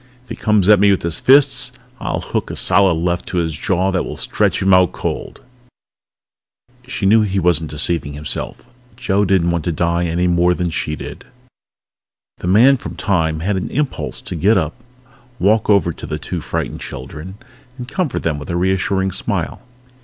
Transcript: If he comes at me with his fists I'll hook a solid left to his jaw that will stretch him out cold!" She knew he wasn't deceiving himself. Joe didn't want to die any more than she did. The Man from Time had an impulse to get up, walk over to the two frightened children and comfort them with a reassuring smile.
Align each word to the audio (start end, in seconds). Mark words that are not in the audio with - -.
If 0.23 0.29
he 0.29 0.35
comes 0.35 0.67
at 0.67 0.79
me 0.79 0.89
with 0.89 1.03
his 1.03 1.19
fists 1.19 1.71
I'll 1.99 2.21
hook 2.21 2.49
a 2.49 2.55
solid 2.55 2.95
left 2.95 3.27
to 3.27 3.37
his 3.37 3.53
jaw 3.53 3.91
that 3.91 4.03
will 4.03 4.17
stretch 4.17 4.59
him 4.59 4.73
out 4.73 4.93
cold!" 4.93 5.41
She 6.87 7.05
knew 7.05 7.21
he 7.21 7.37
wasn't 7.37 7.69
deceiving 7.69 8.13
himself. 8.13 8.73
Joe 8.97 9.25
didn't 9.25 9.51
want 9.51 9.63
to 9.65 9.71
die 9.71 10.05
any 10.05 10.25
more 10.25 10.55
than 10.55 10.71
she 10.71 10.95
did. 10.95 11.25
The 12.39 12.47
Man 12.47 12.77
from 12.77 12.95
Time 12.95 13.41
had 13.41 13.57
an 13.57 13.69
impulse 13.69 14.21
to 14.21 14.35
get 14.35 14.57
up, 14.57 14.73
walk 15.37 15.69
over 15.69 15.93
to 15.93 16.07
the 16.07 16.17
two 16.17 16.41
frightened 16.41 16.81
children 16.81 17.35
and 17.77 17.87
comfort 17.87 18.23
them 18.23 18.39
with 18.39 18.49
a 18.49 18.55
reassuring 18.57 19.11
smile. 19.11 19.61